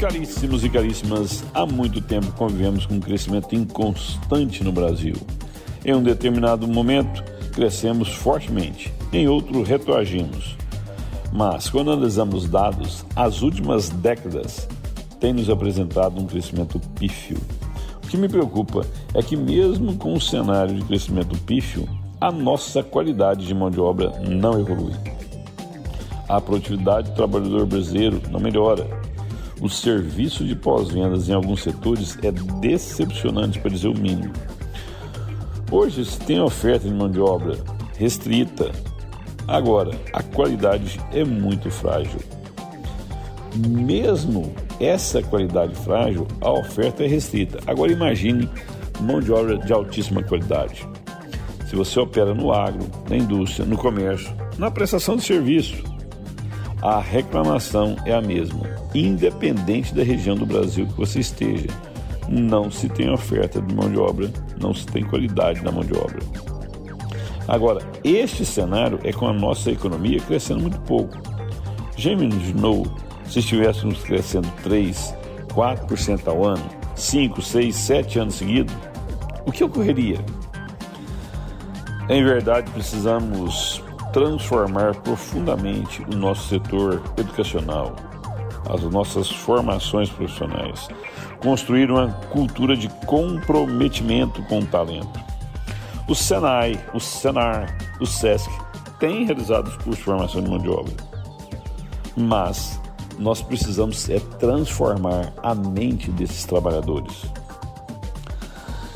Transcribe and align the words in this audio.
Caríssimos 0.00 0.64
e 0.64 0.70
caríssimas, 0.70 1.44
há 1.52 1.66
muito 1.66 2.00
tempo 2.00 2.32
convivemos 2.32 2.86
com 2.86 2.94
um 2.94 3.00
crescimento 3.00 3.54
inconstante 3.54 4.64
no 4.64 4.72
Brasil. 4.72 5.14
Em 5.84 5.94
um 5.94 6.02
determinado 6.02 6.66
momento, 6.66 7.22
crescemos 7.52 8.08
fortemente, 8.08 8.90
em 9.12 9.28
outro, 9.28 9.62
retroagimos. 9.62 10.56
Mas, 11.30 11.68
quando 11.68 11.92
analisamos 11.92 12.48
dados, 12.48 13.04
as 13.14 13.42
últimas 13.42 13.90
décadas 13.90 14.66
têm 15.20 15.34
nos 15.34 15.50
apresentado 15.50 16.18
um 16.18 16.26
crescimento 16.26 16.80
pífio. 16.98 17.36
O 18.02 18.06
que 18.06 18.16
me 18.16 18.26
preocupa 18.26 18.86
é 19.12 19.22
que, 19.22 19.36
mesmo 19.36 19.96
com 19.96 20.14
um 20.14 20.20
cenário 20.20 20.76
de 20.76 20.84
crescimento 20.86 21.36
pífio, 21.40 21.86
a 22.18 22.32
nossa 22.32 22.82
qualidade 22.82 23.46
de 23.46 23.54
mão 23.54 23.70
de 23.70 23.78
obra 23.78 24.18
não 24.26 24.58
evolui. 24.58 24.94
A 26.26 26.40
produtividade 26.40 27.10
do 27.10 27.16
trabalhador 27.16 27.66
brasileiro 27.66 28.22
não 28.30 28.40
melhora 28.40 29.09
o 29.60 29.68
serviço 29.68 30.44
de 30.44 30.56
pós-vendas 30.56 31.28
em 31.28 31.34
alguns 31.34 31.62
setores 31.62 32.18
é 32.22 32.32
decepcionante, 32.60 33.58
para 33.58 33.70
dizer 33.70 33.88
o 33.88 33.98
mínimo. 33.98 34.32
Hoje 35.70 36.04
se 36.04 36.18
tem 36.20 36.40
oferta 36.40 36.88
de 36.88 36.94
mão 36.94 37.10
de 37.10 37.20
obra 37.20 37.56
restrita. 37.96 38.72
Agora, 39.46 39.90
a 40.12 40.22
qualidade 40.22 40.98
é 41.12 41.24
muito 41.24 41.70
frágil. 41.70 42.18
Mesmo 43.54 44.54
essa 44.80 45.22
qualidade 45.22 45.74
frágil, 45.74 46.26
a 46.40 46.50
oferta 46.50 47.04
é 47.04 47.06
restrita. 47.06 47.58
Agora 47.66 47.92
imagine 47.92 48.48
mão 49.00 49.20
de 49.20 49.30
obra 49.30 49.58
de 49.58 49.72
altíssima 49.72 50.22
qualidade. 50.22 50.88
Se 51.68 51.76
você 51.76 52.00
opera 52.00 52.34
no 52.34 52.52
agro, 52.52 52.86
na 53.08 53.16
indústria, 53.16 53.66
no 53.66 53.76
comércio, 53.76 54.34
na 54.58 54.70
prestação 54.70 55.16
de 55.16 55.22
serviço, 55.22 55.84
a 56.82 56.98
reclamação 56.98 57.96
é 58.06 58.14
a 58.14 58.20
mesma, 58.22 58.66
independente 58.94 59.94
da 59.94 60.02
região 60.02 60.36
do 60.36 60.46
Brasil 60.46 60.86
que 60.86 60.94
você 60.94 61.20
esteja. 61.20 61.68
Não 62.28 62.70
se 62.70 62.88
tem 62.88 63.10
oferta 63.10 63.60
de 63.60 63.74
mão 63.74 63.90
de 63.90 63.98
obra, 63.98 64.30
não 64.60 64.72
se 64.74 64.86
tem 64.86 65.04
qualidade 65.04 65.60
da 65.62 65.72
mão 65.72 65.84
de 65.84 65.94
obra. 65.94 66.20
Agora, 67.48 67.80
este 68.04 68.44
cenário 68.44 69.00
é 69.02 69.12
com 69.12 69.26
a 69.26 69.32
nossa 69.32 69.70
economia 69.70 70.20
crescendo 70.20 70.60
muito 70.60 70.80
pouco. 70.82 71.18
Já 71.96 72.12
imaginou 72.12 72.86
se 73.26 73.40
estivéssemos 73.40 74.02
crescendo 74.02 74.48
3, 74.62 75.14
4% 75.48 76.28
ao 76.28 76.44
ano, 76.44 76.64
5, 76.94 77.42
6, 77.42 77.74
7 77.74 78.18
anos 78.18 78.34
seguidos? 78.34 78.74
O 79.46 79.52
que 79.52 79.64
ocorreria? 79.64 80.18
Em 82.08 82.24
verdade, 82.24 82.70
precisamos 82.70 83.82
transformar 84.12 84.96
profundamente 84.96 86.02
o 86.12 86.16
nosso 86.16 86.48
setor 86.48 87.02
educacional, 87.16 87.94
as 88.68 88.82
nossas 88.82 89.30
formações 89.30 90.10
profissionais, 90.10 90.88
construir 91.40 91.90
uma 91.90 92.08
cultura 92.30 92.76
de 92.76 92.88
comprometimento 93.06 94.42
com 94.44 94.60
o 94.60 94.66
talento. 94.66 95.20
O 96.08 96.14
Senai, 96.14 96.78
o 96.92 97.00
Senar, 97.00 97.76
o 98.00 98.06
SESC 98.06 98.50
têm 98.98 99.24
realizado 99.24 99.68
os 99.68 99.76
cursos 99.76 99.96
de 99.98 100.04
formação 100.04 100.42
de 100.42 100.50
mão 100.50 100.58
de 100.58 100.68
obra, 100.68 100.92
mas 102.16 102.80
nós 103.18 103.42
precisamos 103.42 104.08
é 104.08 104.18
transformar 104.38 105.32
a 105.42 105.54
mente 105.54 106.10
desses 106.10 106.44
trabalhadores. 106.44 107.26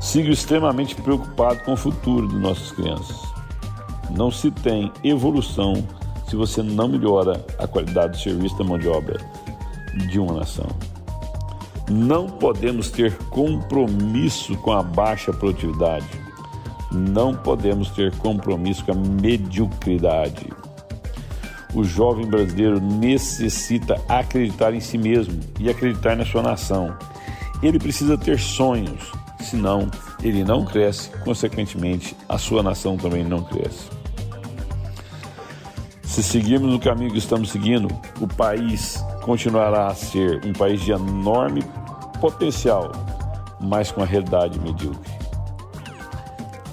Sigo 0.00 0.30
extremamente 0.30 0.94
preocupado 0.94 1.60
com 1.64 1.74
o 1.74 1.76
futuro 1.76 2.26
de 2.28 2.36
nossas 2.36 2.72
crianças. 2.72 3.20
Não 4.10 4.30
se 4.30 4.50
tem 4.50 4.90
evolução 5.04 5.86
se 6.28 6.36
você 6.36 6.62
não 6.62 6.88
melhora 6.88 7.44
a 7.58 7.66
qualidade 7.66 8.12
do 8.12 8.22
serviço 8.22 8.56
da 8.58 8.64
mão 8.64 8.78
de 8.78 8.88
obra 8.88 9.18
de 10.10 10.18
uma 10.18 10.34
nação. 10.34 10.66
Não 11.88 12.28
podemos 12.28 12.90
ter 12.90 13.16
compromisso 13.30 14.56
com 14.56 14.72
a 14.72 14.82
baixa 14.82 15.32
produtividade. 15.32 16.08
Não 16.90 17.34
podemos 17.34 17.90
ter 17.90 18.14
compromisso 18.16 18.84
com 18.84 18.92
a 18.92 18.94
mediocridade. 18.94 20.46
O 21.74 21.84
jovem 21.84 22.26
brasileiro 22.26 22.80
necessita 22.80 24.00
acreditar 24.08 24.74
em 24.74 24.80
si 24.80 24.98
mesmo 24.98 25.38
e 25.60 25.68
acreditar 25.68 26.16
na 26.16 26.24
sua 26.24 26.42
nação. 26.42 26.96
Ele 27.62 27.78
precisa 27.78 28.18
ter 28.18 28.38
sonhos, 28.38 29.12
senão 29.40 29.88
ele 30.22 30.42
não 30.42 30.64
cresce, 30.64 31.10
consequentemente, 31.24 32.16
a 32.28 32.38
sua 32.38 32.62
nação 32.62 32.96
também 32.96 33.24
não 33.24 33.42
cresce. 33.44 33.88
Se 36.16 36.22
seguirmos 36.22 36.74
o 36.74 36.78
caminho 36.78 37.12
que 37.12 37.18
estamos 37.18 37.50
seguindo, 37.50 37.88
o 38.22 38.26
país 38.26 39.04
continuará 39.20 39.88
a 39.88 39.94
ser 39.94 40.42
um 40.46 40.52
país 40.54 40.80
de 40.80 40.90
enorme 40.90 41.62
potencial, 42.22 42.90
mas 43.60 43.92
com 43.92 44.02
a 44.02 44.06
realidade 44.06 44.58
medíocre. 44.58 45.12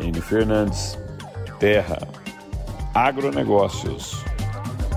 N. 0.00 0.20
Fernandes, 0.20 0.98
Terra, 1.60 1.98
Agronegócios. 2.92 4.24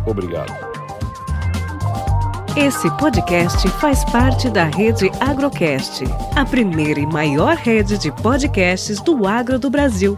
Obrigado. 0.08 0.52
Esse 2.58 2.90
podcast 2.98 3.70
faz 3.80 4.04
parte 4.06 4.50
da 4.50 4.64
rede 4.64 5.12
Agrocast, 5.20 6.04
a 6.36 6.44
primeira 6.44 7.00
e 7.00 7.06
maior 7.06 7.58
rede 7.58 7.96
de 7.96 8.12
podcasts 8.12 9.00
do 9.02 9.28
agro 9.28 9.60
do 9.60 9.70
Brasil. 9.70 10.18